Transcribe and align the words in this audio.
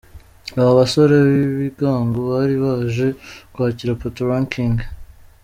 Aba 0.59 0.71
basore 0.79 1.15
b'ibigango 1.27 2.19
bari 2.31 2.55
baje 2.63 3.07
kwakira 3.53 3.99
Patoranking. 4.01 4.75